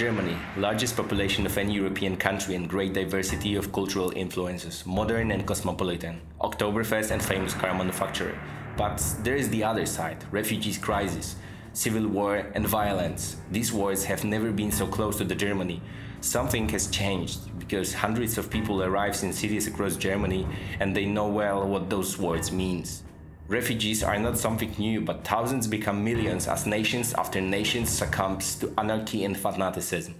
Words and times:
Germany, 0.00 0.38
largest 0.56 0.96
population 0.96 1.44
of 1.44 1.58
any 1.58 1.74
European 1.74 2.16
country 2.16 2.54
and 2.54 2.66
great 2.66 2.94
diversity 2.94 3.54
of 3.54 3.70
cultural 3.70 4.10
influences, 4.16 4.82
modern 4.86 5.30
and 5.30 5.44
cosmopolitan, 5.44 6.22
Oktoberfest 6.40 7.10
and 7.10 7.22
famous 7.22 7.52
car 7.52 7.74
manufacturer. 7.74 8.34
But 8.78 8.96
there 9.22 9.36
is 9.36 9.50
the 9.50 9.62
other 9.62 9.84
side, 9.84 10.24
refugees 10.30 10.78
crisis, 10.78 11.36
civil 11.74 12.08
war 12.08 12.50
and 12.54 12.66
violence. 12.66 13.36
These 13.50 13.74
wars 13.74 14.02
have 14.04 14.24
never 14.24 14.50
been 14.50 14.72
so 14.72 14.86
close 14.86 15.18
to 15.18 15.24
the 15.24 15.34
Germany. 15.34 15.82
Something 16.22 16.66
has 16.70 16.86
changed 16.86 17.58
because 17.58 17.92
hundreds 17.92 18.38
of 18.38 18.48
people 18.48 18.82
arrive 18.82 19.22
in 19.22 19.34
cities 19.34 19.66
across 19.66 19.96
Germany 19.96 20.46
and 20.80 20.96
they 20.96 21.04
know 21.04 21.28
well 21.28 21.68
what 21.68 21.90
those 21.90 22.16
words 22.16 22.50
means. 22.50 23.02
Refugees 23.50 24.04
are 24.04 24.16
not 24.16 24.38
something 24.38 24.72
new, 24.78 25.00
but 25.00 25.24
thousands 25.24 25.66
become 25.66 26.04
millions 26.04 26.46
as 26.46 26.66
nations 26.66 27.12
after 27.14 27.40
nations 27.40 27.90
succumbs 27.90 28.54
to 28.54 28.72
anarchy 28.78 29.24
and 29.24 29.36
fanaticism. 29.36 30.14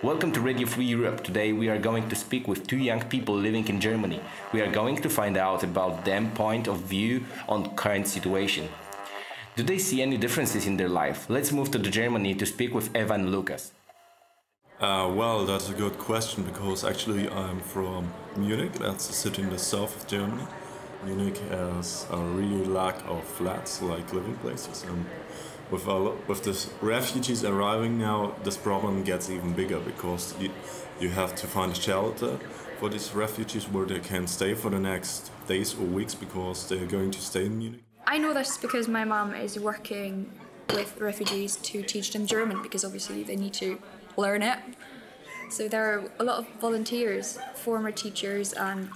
Welcome 0.00 0.30
to 0.34 0.40
Radio 0.40 0.68
Free 0.68 0.84
Europe. 0.84 1.24
Today 1.24 1.52
we 1.52 1.68
are 1.68 1.80
going 1.80 2.08
to 2.08 2.14
speak 2.14 2.46
with 2.46 2.68
two 2.68 2.76
young 2.76 3.02
people 3.08 3.34
living 3.34 3.66
in 3.66 3.80
Germany. 3.80 4.20
We 4.52 4.60
are 4.60 4.70
going 4.70 5.02
to 5.02 5.10
find 5.10 5.36
out 5.36 5.64
about 5.64 6.04
their 6.04 6.22
point 6.36 6.68
of 6.68 6.78
view 6.82 7.24
on 7.48 7.74
current 7.74 8.06
situation. 8.06 8.68
Do 9.56 9.64
they 9.64 9.78
see 9.78 10.00
any 10.00 10.16
differences 10.16 10.68
in 10.68 10.76
their 10.76 10.88
life? 10.88 11.28
Let's 11.28 11.50
move 11.50 11.72
to 11.72 11.80
Germany 11.80 12.36
to 12.36 12.46
speak 12.46 12.72
with 12.72 12.94
Eva 12.94 13.14
and 13.14 13.32
Lucas. 13.32 13.72
Uh, 14.78 15.10
well, 15.12 15.44
that's 15.44 15.70
a 15.70 15.74
good 15.74 15.98
question 15.98 16.44
because 16.44 16.84
actually 16.84 17.28
I'm 17.28 17.58
from 17.58 18.14
Munich, 18.36 18.74
that's 18.74 19.10
a 19.10 19.12
city 19.12 19.42
in 19.42 19.50
the 19.50 19.58
south 19.58 20.00
of 20.00 20.06
Germany. 20.06 20.44
Munich 21.04 21.38
has 21.50 22.06
a 22.10 22.16
really 22.16 22.64
lack 22.64 22.96
of 23.06 23.24
flats, 23.24 23.82
like 23.82 24.12
living 24.12 24.36
places, 24.36 24.84
and 24.84 25.04
with 25.70 25.86
a, 25.86 26.12
with 26.28 26.44
the 26.44 26.86
refugees 26.86 27.44
arriving 27.44 27.98
now, 27.98 28.34
this 28.44 28.56
problem 28.56 29.02
gets 29.02 29.30
even 29.30 29.52
bigger 29.52 29.80
because 29.80 30.34
you, 30.38 30.50
you 31.00 31.08
have 31.08 31.34
to 31.36 31.46
find 31.46 31.72
a 31.72 31.74
shelter 31.74 32.38
for 32.78 32.88
these 32.88 33.14
refugees 33.14 33.68
where 33.68 33.86
they 33.86 34.00
can 34.00 34.26
stay 34.26 34.54
for 34.54 34.70
the 34.70 34.78
next 34.78 35.30
days 35.46 35.74
or 35.74 35.84
weeks 35.84 36.14
because 36.14 36.68
they're 36.68 36.86
going 36.86 37.10
to 37.10 37.20
stay 37.20 37.46
in 37.46 37.58
Munich. 37.58 37.80
I 38.06 38.18
know 38.18 38.34
this 38.34 38.58
because 38.58 38.88
my 38.88 39.04
mum 39.04 39.34
is 39.34 39.58
working 39.58 40.30
with 40.70 41.00
refugees 41.00 41.56
to 41.56 41.82
teach 41.82 42.12
them 42.12 42.26
German 42.26 42.62
because 42.62 42.84
obviously 42.84 43.22
they 43.22 43.36
need 43.36 43.54
to 43.54 43.78
learn 44.16 44.42
it. 44.42 44.58
So 45.50 45.68
there 45.68 45.84
are 45.84 46.10
a 46.18 46.24
lot 46.24 46.38
of 46.38 46.48
volunteers, 46.60 47.38
former 47.54 47.90
teachers, 47.90 48.52
and 48.52 48.88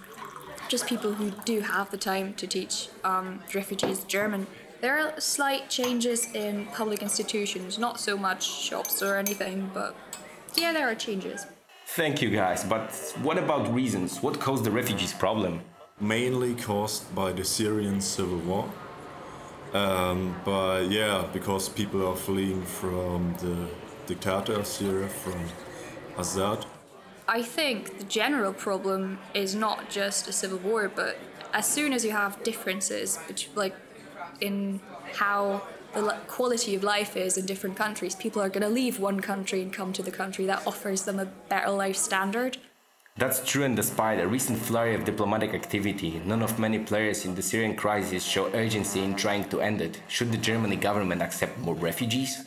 just 0.69 0.87
people 0.87 1.13
who 1.13 1.31
do 1.45 1.61
have 1.61 1.91
the 1.91 1.97
time 1.97 2.35
to 2.35 2.47
teach 2.47 2.89
um, 3.05 3.41
refugees 3.55 4.05
German. 4.05 4.47
There 4.81 4.99
are 4.99 5.21
slight 5.21 5.69
changes 5.69 6.33
in 6.35 6.67
public 6.67 7.03
institutions, 7.03 7.79
not 7.79 7.99
so 7.99 8.17
much 8.17 8.47
shops 8.47 9.03
or 9.03 9.17
anything, 9.17 9.71
but 9.75 9.97
yeah, 10.55 10.73
there 10.73 10.89
are 10.89 10.95
changes. 10.95 11.47
Thank 11.87 12.23
you 12.23 12.31
guys, 12.31 12.65
but 12.65 12.93
what 13.23 13.39
about 13.39 13.73
reasons? 13.75 14.23
What 14.23 14.39
caused 14.39 14.65
the 14.65 14.71
refugees 14.71 15.13
problem? 15.13 15.63
Mainly 16.01 16.55
caused 16.55 17.13
by 17.15 17.33
the 17.33 17.45
Syrian 17.45 18.01
civil 18.01 18.39
war. 18.39 18.71
Um, 19.73 20.37
but 20.45 20.91
yeah, 20.91 21.27
because 21.33 21.69
people 21.69 22.07
are 22.07 22.17
fleeing 22.17 22.63
from 22.63 23.35
the 23.41 23.67
dictator 24.07 24.53
of 24.53 24.67
Syria, 24.67 25.09
from 25.09 25.41
Assad. 26.17 26.65
I 27.31 27.43
think 27.43 27.99
the 27.99 28.05
general 28.05 28.55
problem 28.55 29.19
is 29.35 29.55
not 29.55 29.91
just 29.91 30.29
a 30.29 30.33
civil 30.33 30.59
war, 30.59 30.89
but 30.89 31.19
as 31.53 31.69
soon 31.69 31.93
as 31.93 32.03
you 32.03 32.11
have 32.13 32.43
differences, 32.43 33.19
like 33.55 33.77
in 34.41 34.81
how 35.13 35.63
the 35.93 36.17
quality 36.27 36.75
of 36.75 36.83
life 36.83 37.19
is 37.19 37.37
in 37.37 37.45
different 37.45 37.77
countries, 37.77 38.15
people 38.15 38.41
are 38.41 38.49
going 38.49 38.63
to 38.63 38.71
leave 38.71 38.99
one 38.99 39.21
country 39.21 39.61
and 39.61 39.75
come 39.75 39.93
to 39.93 40.03
the 40.03 40.11
country 40.11 40.47
that 40.47 40.67
offers 40.67 41.03
them 41.03 41.19
a 41.19 41.27
better 41.27 41.71
life 41.71 41.97
standard. 41.97 42.57
That's 43.19 43.45
true, 43.45 43.65
and 43.65 43.77
despite 43.77 44.21
a 44.21 44.27
recent 44.27 44.59
flurry 44.59 44.95
of 44.95 45.05
diplomatic 45.05 45.53
activity, 45.53 46.23
none 46.25 46.41
of 46.41 46.59
many 46.59 46.79
players 46.79 47.27
in 47.27 47.35
the 47.35 47.43
Syrian 47.43 47.77
crisis 47.77 48.25
show 48.25 48.47
urgency 48.55 49.05
in 49.05 49.15
trying 49.17 49.45
to 49.51 49.61
end 49.61 49.83
it. 49.83 50.01
Should 50.09 50.33
the 50.33 50.39
German 50.39 50.79
government 50.81 51.21
accept 51.21 51.59
more 51.59 51.75
refugees? 51.75 52.47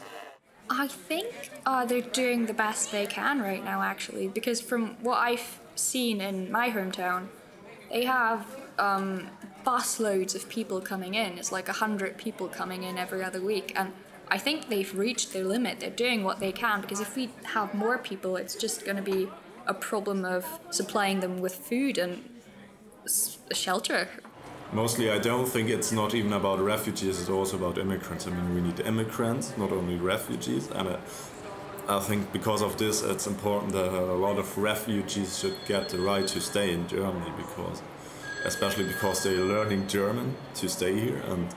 I 0.73 0.87
think 0.87 1.51
uh, 1.65 1.85
they're 1.85 2.01
doing 2.01 2.45
the 2.45 2.53
best 2.53 2.91
they 2.91 3.05
can 3.05 3.41
right 3.41 3.63
now, 3.63 3.81
actually, 3.81 4.29
because 4.29 4.61
from 4.61 4.95
what 5.01 5.17
I've 5.17 5.59
seen 5.75 6.21
in 6.21 6.49
my 6.49 6.69
hometown, 6.69 7.27
they 7.91 8.05
have 8.05 8.45
um, 8.79 9.29
busloads 9.65 10.33
of 10.33 10.47
people 10.47 10.79
coming 10.79 11.15
in. 11.15 11.37
It's 11.37 11.51
like 11.51 11.67
a 11.67 11.73
hundred 11.73 12.17
people 12.17 12.47
coming 12.47 12.83
in 12.83 12.97
every 12.97 13.21
other 13.21 13.41
week, 13.41 13.73
and 13.75 13.91
I 14.29 14.37
think 14.37 14.69
they've 14.69 14.97
reached 14.97 15.33
their 15.33 15.43
limit. 15.43 15.81
They're 15.81 15.89
doing 15.89 16.23
what 16.23 16.39
they 16.39 16.53
can 16.53 16.79
because 16.79 17.01
if 17.01 17.17
we 17.17 17.29
have 17.43 17.73
more 17.73 17.97
people, 17.97 18.37
it's 18.37 18.55
just 18.55 18.85
going 18.85 18.95
to 18.95 19.03
be 19.03 19.27
a 19.67 19.73
problem 19.73 20.23
of 20.23 20.45
supplying 20.69 21.19
them 21.19 21.41
with 21.41 21.53
food 21.53 21.97
and 21.97 22.23
shelter 23.53 24.07
Mostly, 24.73 25.11
I 25.11 25.19
don't 25.19 25.45
think 25.45 25.69
it's 25.69 25.91
not 25.91 26.15
even 26.15 26.31
about 26.31 26.61
refugees, 26.61 27.19
it's 27.19 27.29
also 27.29 27.57
about 27.57 27.77
immigrants. 27.77 28.25
I 28.25 28.29
mean, 28.29 28.55
we 28.55 28.61
need 28.61 28.79
immigrants, 28.79 29.53
not 29.57 29.73
only 29.73 29.97
refugees. 29.97 30.69
And 30.71 30.87
uh, 30.87 30.97
I 31.89 31.99
think 31.99 32.31
because 32.31 32.61
of 32.61 32.77
this, 32.77 33.03
it's 33.03 33.27
important 33.27 33.73
that 33.73 33.91
a 33.91 34.13
lot 34.13 34.37
of 34.37 34.57
refugees 34.57 35.39
should 35.39 35.57
get 35.67 35.89
the 35.89 35.97
right 35.97 36.25
to 36.25 36.39
stay 36.39 36.73
in 36.73 36.87
Germany, 36.87 37.33
because, 37.35 37.81
especially 38.45 38.85
because 38.85 39.23
they're 39.23 39.43
learning 39.43 39.87
German 39.87 40.37
to 40.55 40.69
stay 40.69 40.97
here. 40.97 41.21
And 41.27 41.53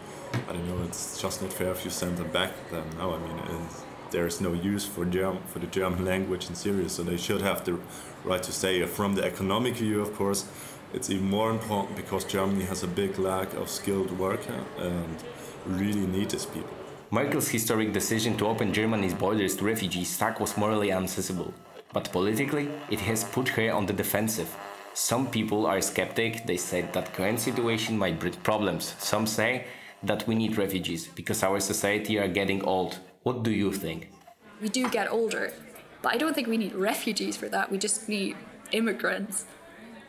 I 0.49 0.53
don't 0.53 0.67
know, 0.67 0.85
it's 0.85 1.23
just 1.23 1.41
not 1.41 1.53
fair 1.53 1.71
if 1.71 1.85
you 1.85 1.93
send 1.93 2.17
them 2.17 2.33
back 2.33 2.51
then. 2.73 2.85
No, 2.99 3.15
I 3.15 3.19
mean, 3.21 3.69
there 4.11 4.27
is 4.27 4.41
no 4.41 4.55
use 4.55 4.85
for 4.85 5.05
German 5.05 5.43
for 5.47 5.61
the 5.61 5.69
German 5.69 6.05
language 6.05 6.49
in 6.49 6.57
Syria, 6.57 6.89
so 6.89 7.05
they 7.05 7.17
should 7.17 7.43
have 7.43 7.65
the 7.65 7.79
right 8.25 8.43
to 8.43 8.51
stay. 8.51 8.85
From 8.87 9.15
the 9.15 9.25
economic 9.25 9.75
view, 9.75 10.01
of 10.01 10.15
course, 10.17 10.47
it's 10.95 11.11
even 11.11 11.29
more 11.29 11.51
important 11.51 11.97
because 11.97 12.25
Germany 12.25 12.65
has 12.65 12.83
a 12.83 12.87
big 12.87 13.19
lack 13.19 13.53
of 13.55 13.69
skilled 13.69 14.11
worker 14.19 14.65
and 14.79 15.23
really 15.67 16.07
need 16.07 16.31
these 16.31 16.47
people. 16.47 16.71
Merkel's 17.11 17.49
historic 17.49 17.93
decision 17.93 18.37
to 18.37 18.47
open 18.47 18.73
Germany's 18.73 19.15
borders 19.15 19.57
to 19.57 19.65
refugees 19.65 20.09
stuck 20.09 20.41
was 20.41 20.57
morally 20.57 20.89
unsensible, 20.89 21.53
but 21.93 22.11
politically 22.13 22.69
it 22.91 23.01
has 23.01 23.25
put 23.25 23.49
her 23.49 23.73
on 23.73 23.87
the 23.87 23.93
defensive. 23.93 24.55
Some 24.95 25.29
people 25.29 25.67
are 25.67 25.81
skeptic, 25.81 26.47
they 26.47 26.57
said 26.57 26.93
that 26.93 27.13
current 27.13 27.41
situation 27.41 27.99
might 27.99 28.21
bring 28.21 28.35
problems. 28.45 28.95
Some 28.99 29.27
say 29.27 29.67
that 30.03 30.27
we 30.29 30.35
need 30.35 30.57
refugees 30.57 31.09
because 31.09 31.43
our 31.43 31.61
society 31.61 32.19
are 32.19 32.29
getting 32.29 32.63
old. 32.63 32.99
What 33.23 33.43
do 33.43 33.51
you 33.51 33.73
think? 33.73 34.11
We 34.61 34.69
do 34.69 34.89
get 34.89 35.11
older, 35.11 35.53
but 36.03 36.13
I 36.15 36.19
don't 36.19 36.35
think 36.35 36.47
we 36.47 36.57
need 36.57 36.75
refugees 36.75 37.37
for 37.37 37.49
that. 37.49 37.71
We 37.71 37.79
just 37.79 38.09
need 38.09 38.37
immigrants. 38.73 39.47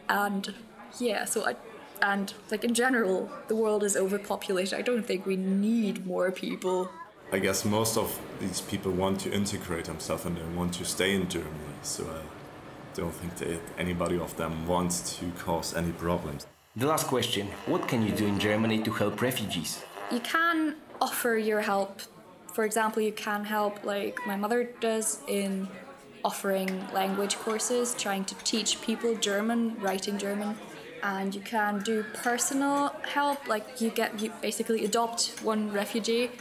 And 0.08 0.54
yeah, 1.00 1.26
so 1.26 1.46
I 1.46 1.56
and 2.02 2.34
like 2.52 2.64
in 2.64 2.74
general, 2.74 3.30
the 3.48 3.56
world 3.56 3.84
is 3.84 3.96
overpopulated. 3.96 4.74
I 4.74 4.82
don't 4.82 5.04
think 5.04 5.26
we 5.26 5.38
need 5.38 6.06
more 6.06 6.32
people. 6.32 6.90
I 7.32 7.40
guess 7.40 7.66
most 7.66 7.98
of 7.98 8.20
these 8.40 8.62
people 8.62 8.92
want 8.92 9.20
to 9.22 9.32
integrate 9.32 9.86
themselves 9.86 10.26
and 10.26 10.38
they 10.38 10.44
want 10.56 10.74
to 10.76 10.86
stay 10.86 11.16
in 11.16 11.28
Germany. 11.28 11.76
So 11.82 12.04
I 12.04 12.22
don't 12.96 13.14
think 13.14 13.36
that 13.38 13.60
anybody 13.78 14.20
of 14.20 14.36
them 14.38 14.68
wants 14.68 15.18
to 15.18 15.26
cause 15.32 15.76
any 15.76 15.92
problems. 15.92 16.46
The 16.76 16.88
last 16.88 17.08
question 17.08 17.48
What 17.66 17.88
can 17.88 18.06
you 18.06 18.12
do 18.12 18.26
in 18.26 18.40
Germany 18.40 18.84
to 18.84 18.92
help 18.92 19.22
refugees? 19.22 19.84
You 20.12 20.20
can 20.20 20.76
offer 21.02 21.38
your 21.38 21.62
help. 21.62 22.02
For 22.54 22.64
example, 22.64 23.02
you 23.02 23.12
can 23.12 23.44
help, 23.44 23.84
like 23.84 24.18
my 24.26 24.38
mother 24.38 24.64
does, 24.80 25.20
in 25.28 25.68
offering 26.24 26.70
language 26.94 27.36
courses, 27.38 27.94
trying 27.98 28.24
to 28.26 28.36
teach 28.44 28.82
people 28.82 29.16
German, 29.16 29.80
writing 29.82 30.18
German 30.18 30.56
and 31.06 31.36
you 31.36 31.42
can 31.42 31.80
do 31.84 32.04
personal 32.14 32.96
help 33.04 33.48
like 33.48 33.80
you 33.80 33.90
get 33.92 34.20
you 34.20 34.32
basically 34.42 34.84
adopt 34.84 35.22
one 35.44 35.72
refugee 35.72 36.32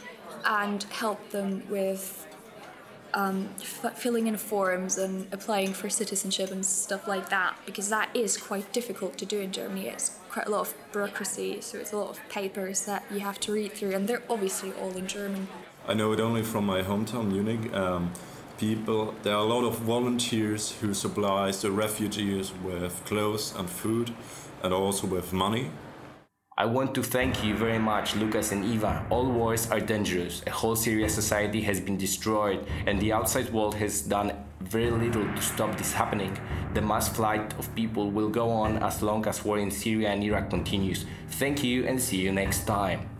and 0.43 0.83
help 0.85 1.29
them 1.29 1.63
with 1.69 2.25
um, 3.13 3.49
f- 3.61 3.97
filling 3.97 4.25
in 4.27 4.37
forms 4.37 4.97
and 4.97 5.27
applying 5.31 5.71
for 5.71 5.87
citizenship 5.89 6.51
and 6.51 6.65
stuff 6.65 7.07
like 7.07 7.29
that 7.29 7.55
because 7.65 7.89
that 7.89 8.09
is 8.15 8.37
quite 8.37 8.73
difficult 8.73 9.17
to 9.19 9.25
do 9.25 9.39
in 9.39 9.51
Germany. 9.51 9.87
It's 9.87 10.17
quite 10.29 10.47
a 10.47 10.49
lot 10.49 10.61
of 10.61 10.73
bureaucracy, 10.91 11.61
so 11.61 11.77
it's 11.77 11.93
a 11.93 11.97
lot 11.97 12.09
of 12.09 12.19
papers 12.27 12.85
that 12.85 13.03
you 13.09 13.19
have 13.19 13.39
to 13.41 13.53
read 13.53 13.71
through, 13.71 13.93
and 13.93 14.05
they're 14.05 14.23
obviously 14.29 14.73
all 14.81 14.91
in 14.97 15.07
German. 15.07 15.47
I 15.87 15.93
know 15.93 16.11
it 16.11 16.19
only 16.19 16.43
from 16.43 16.65
my 16.65 16.81
hometown, 16.81 17.31
Munich. 17.31 17.73
Um, 17.73 18.11
people, 18.57 19.13
there 19.23 19.33
are 19.33 19.39
a 19.39 19.43
lot 19.43 19.63
of 19.63 19.79
volunteers 19.79 20.71
who 20.79 20.93
supplies 20.93 21.61
the 21.61 21.71
refugees 21.71 22.51
with 22.63 23.03
clothes 23.05 23.53
and 23.57 23.69
food 23.69 24.13
and 24.63 24.73
also 24.73 25.07
with 25.07 25.33
money. 25.33 25.71
I 26.57 26.65
want 26.65 26.95
to 26.95 27.03
thank 27.03 27.43
you 27.43 27.53
very 27.53 27.79
much, 27.79 28.15
Lucas 28.15 28.53
and 28.53 28.63
Eva. 28.63 29.05
All 29.09 29.29
wars 29.29 29.69
are 29.71 29.81
dangerous. 29.81 30.41
A 30.47 30.51
whole 30.51 30.77
Syria 30.77 31.09
society 31.09 31.61
has 31.63 31.81
been 31.81 31.97
destroyed, 31.97 32.65
and 32.87 32.97
the 33.01 33.11
outside 33.11 33.51
world 33.51 33.75
has 33.75 34.01
done 34.01 34.31
very 34.61 34.89
little 34.89 35.25
to 35.25 35.41
stop 35.41 35.77
this 35.77 35.91
happening. 35.91 36.37
The 36.73 36.81
mass 36.81 37.09
flight 37.09 37.53
of 37.59 37.73
people 37.75 38.09
will 38.09 38.29
go 38.29 38.49
on 38.49 38.77
as 38.77 39.01
long 39.01 39.27
as 39.27 39.43
war 39.43 39.59
in 39.59 39.69
Syria 39.69 40.09
and 40.09 40.23
Iraq 40.23 40.49
continues. 40.49 41.05
Thank 41.31 41.61
you 41.61 41.85
and 41.85 42.01
see 42.01 42.21
you 42.21 42.31
next 42.31 42.65
time. 42.65 43.14